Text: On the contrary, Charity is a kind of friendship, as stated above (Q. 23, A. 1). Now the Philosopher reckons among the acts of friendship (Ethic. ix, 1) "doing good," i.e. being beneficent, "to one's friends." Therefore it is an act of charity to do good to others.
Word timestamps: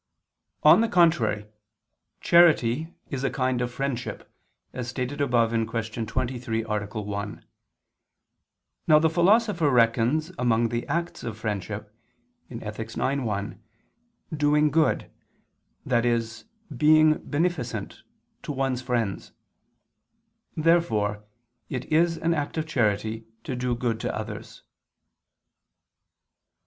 On 0.63 0.81
the 0.81 0.87
contrary, 0.89 1.45
Charity 2.21 2.95
is 3.11 3.23
a 3.23 3.29
kind 3.29 3.61
of 3.61 3.71
friendship, 3.71 4.33
as 4.73 4.87
stated 4.87 5.21
above 5.21 5.51
(Q. 5.51 6.05
23, 6.07 6.63
A. 6.63 6.65
1). 6.89 7.45
Now 8.87 8.97
the 8.97 9.11
Philosopher 9.11 9.69
reckons 9.69 10.31
among 10.39 10.69
the 10.69 10.87
acts 10.87 11.23
of 11.23 11.37
friendship 11.37 11.95
(Ethic. 12.49 12.85
ix, 12.87 12.97
1) 12.97 13.61
"doing 14.35 14.71
good," 14.71 15.11
i.e. 15.91 16.21
being 16.75 17.19
beneficent, 17.23 18.01
"to 18.41 18.51
one's 18.51 18.81
friends." 18.81 19.33
Therefore 20.57 21.23
it 21.69 21.85
is 21.93 22.17
an 22.17 22.33
act 22.33 22.57
of 22.57 22.65
charity 22.65 23.27
to 23.43 23.55
do 23.55 23.75
good 23.75 23.99
to 23.99 24.15
others. 24.15 24.63